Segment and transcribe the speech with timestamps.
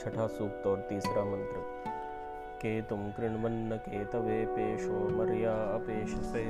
[0.00, 1.60] छठा सूक्त और तीसरा मंत्र।
[2.62, 6.44] के तुम कृण्वन्न के तवे पेशो मर्या अपेश से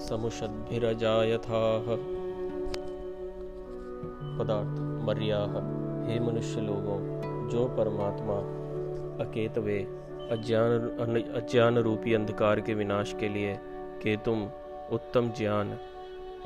[0.00, 1.84] समुषद्भिरजा यथाह
[4.38, 5.50] पदार्थ मर्याह
[6.06, 6.98] हे मनुष्य लोगों,
[7.48, 8.38] जो परमात्मा
[9.24, 9.78] अकेतवे,
[10.30, 10.70] अज्ञान
[11.34, 13.56] अज्ञान रूपी अंधकार के विनाश के लिए
[14.02, 14.44] के तुम
[14.92, 15.78] उत्तम ज्ञान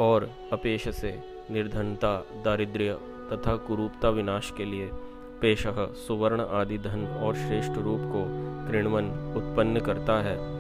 [0.01, 2.99] और अपेश से निर्धनता, दारिद्र्य
[3.33, 4.91] तथा कुरूपता विनाश के लिए
[5.41, 5.67] पेश
[6.07, 9.05] सुवर्ण आदि धन और श्रेष्ठ रूप को कृणवन
[9.37, 10.57] उत्पन्न करता है।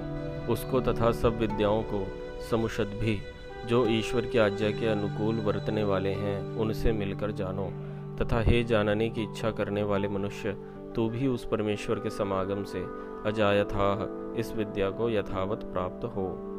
[0.48, 2.06] उसको तथा सब विद्याओं को,
[2.50, 3.18] समुषद भी,
[3.66, 7.72] जो ईश्वर की आज्ञा के अनुकूल वर्तने वाले हैं, उनसे मिलकर जानो।
[8.16, 10.52] तथा हे जानने की इच्छा करने वाले मनुष्य,
[10.96, 12.82] तू भी उस परमेश्वर के समागम से
[13.26, 16.52] अजायथा इस विद्या को यथावत प्राप्त हो।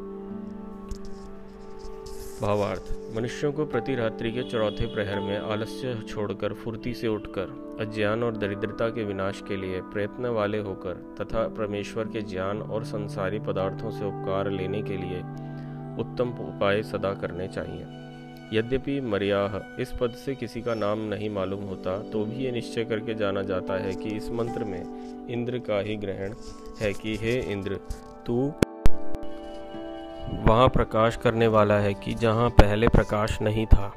[2.42, 2.82] भावार्थ,
[3.16, 8.36] मनुष्यों को प्रति रात्रि के चौथे प्रहर में आलस्य छोड़कर फुर्ती से उठकर, अज्ञान और
[8.36, 13.90] दरिद्रता के विनाश के लिए प्रयत्न वाले होकर तथा परमेश्वर के ज्ञान और संसारी पदार्थों
[13.90, 15.18] से उपकार लेने के लिए
[16.00, 17.86] उत्तम उपाय सदा करने चाहिए।
[18.58, 22.84] यद्यपि मरियाह इस पद से किसी का नाम नहीं मालूम होता तो भी ये निश्चय
[22.84, 26.34] करके जाना जाता है कि इस मंत्र में इंद्र का ही ग्रहण
[26.80, 27.80] है कि, हे इंद्र,
[28.26, 28.52] तू
[30.34, 33.92] वहाँ प्रकाश करने वाला है कि जहाँ पहले प्रकाश नहीं था।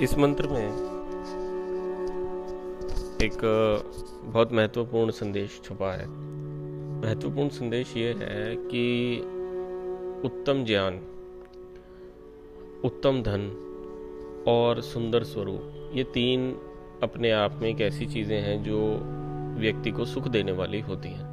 [0.00, 0.66] इस मंत्र में
[3.22, 3.38] एक
[4.24, 6.06] बहुत महत्वपूर्ण संदेश छुपा है।
[7.00, 9.18] महत्वपूर्ण संदेश ये है कि
[10.24, 10.94] उत्तम ज्ञान,
[12.84, 13.50] उत्तम धन
[14.48, 16.50] और सुंदर स्वरूप, ये तीन
[17.02, 18.78] अपने आप में एक ऐसी चीज़ें हैं जो
[19.60, 21.29] व्यक्ति को सुख देने वाली होती हैं।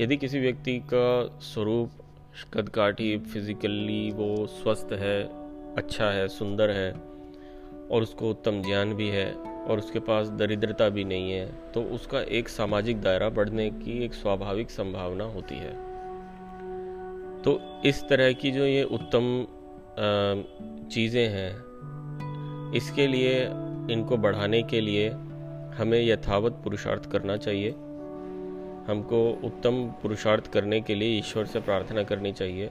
[0.00, 1.90] यदि किसी व्यक्ति का स्वरूप
[2.54, 5.22] कदकाठी फिजिकली वो स्वस्थ है
[5.76, 6.90] अच्छा है, सुंदर है,
[7.90, 12.20] और उसको उत्तम ज्ञान भी है, और उसके पास दरिद्रता भी नहीं है तो उसका
[12.38, 15.72] एक सामाजिक दायरा बढ़ने की एक स्वाभाविक संभावना होती है।
[17.42, 19.46] तो इस तरह की जो ये उत्तम
[20.92, 21.52] चीज़ें हैं,
[22.76, 23.42] इसके लिए,
[23.90, 25.08] इनको बढ़ाने के लिए
[25.78, 27.74] हमें यथावत पुरुषार्थ करना चाहिए।
[28.86, 32.70] हमको उत्तम पुरुषार्थ करने के लिए ईश्वर से प्रार्थना करनी चाहिए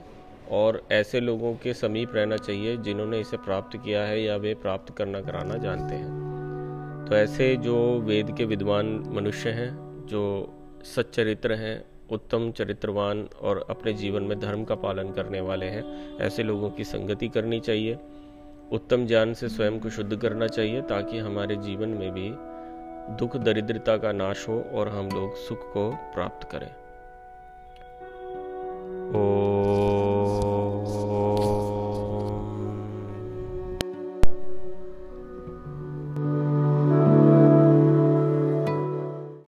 [0.50, 4.96] और ऐसे लोगों के समीप रहना चाहिए जिन्होंने इसे प्राप्त किया है या वे प्राप्त
[4.96, 10.52] करना कराना जानते हैं। तो ऐसे जो वेद के विद्वान मनुष्य हैं, जो
[10.84, 16.42] सच्चरित्र हैं, उत्तम चरित्रवान और अपने जीवन में धर्म का पालन करने वाले हैं, ऐसे
[16.42, 17.98] लोगों की संगति करनी चाहिए।
[18.72, 22.55] उत्तम ज्ञान से स्वयं को शुद्ध करना चाहिए ताकि हमारे जीवन में भी
[23.10, 26.70] दुख दरिद्रता का नाश हो और हम लोग सुख को प्राप्त करें।
[29.12, 29.46] ओ।